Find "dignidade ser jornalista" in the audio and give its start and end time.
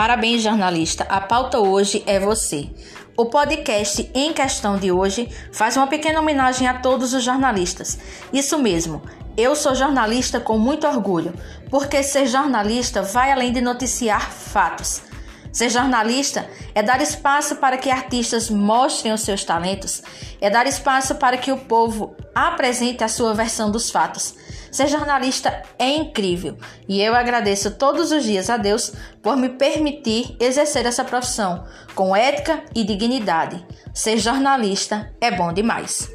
32.84-35.12